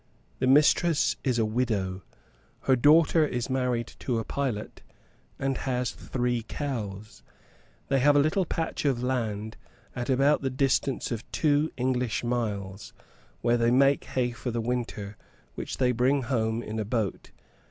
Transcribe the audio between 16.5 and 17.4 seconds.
in a boat.